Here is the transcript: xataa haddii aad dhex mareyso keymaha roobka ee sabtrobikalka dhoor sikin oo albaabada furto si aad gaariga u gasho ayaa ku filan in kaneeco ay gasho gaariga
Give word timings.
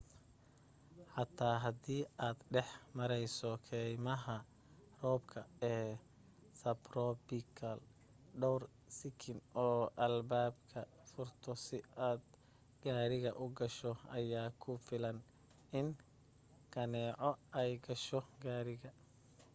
xataa 1.13 1.55
haddii 1.63 2.03
aad 2.27 2.39
dhex 2.53 2.69
mareyso 2.97 3.49
keymaha 3.67 4.35
roobka 5.01 5.39
ee 5.71 5.89
sabtrobikalka 6.61 7.83
dhoor 8.41 8.61
sikin 8.97 9.37
oo 9.65 9.81
albaabada 10.05 10.81
furto 11.11 11.51
si 11.65 11.77
aad 12.09 12.23
gaariga 12.83 13.31
u 13.43 13.45
gasho 13.57 13.91
ayaa 14.17 14.49
ku 14.61 14.71
filan 14.87 15.17
in 15.79 15.87
kaneeco 16.73 17.31
ay 17.61 17.71
gasho 17.85 18.19
gaariga 18.43 18.89